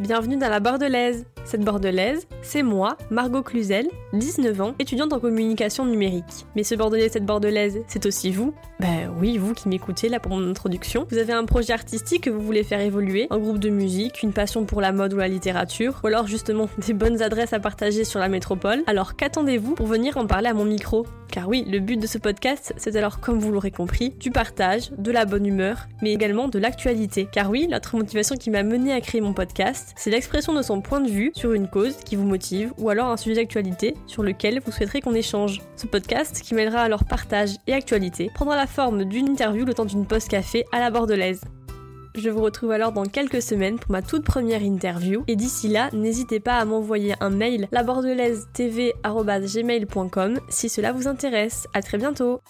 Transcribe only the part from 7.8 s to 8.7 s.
c'est aussi vous?